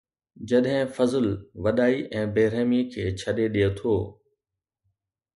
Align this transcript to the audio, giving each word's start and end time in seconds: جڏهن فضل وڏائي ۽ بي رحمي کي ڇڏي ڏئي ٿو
جڏهن 0.51 0.85
فضل 0.95 1.25
وڏائي 1.65 1.99
۽ 2.21 2.23
بي 2.37 2.45
رحمي 2.53 2.79
کي 2.95 3.03
ڇڏي 3.19 3.45
ڏئي 3.57 3.67
ٿو 3.81 3.93